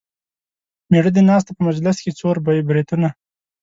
مېړه 0.91 1.09
دې 1.15 1.21
ناست 1.29 1.47
دی 1.47 1.53
په 1.57 1.61
مجلس 1.67 1.97
کې 2.03 2.17
څور 2.19 2.35
بریتونه. 2.67 3.07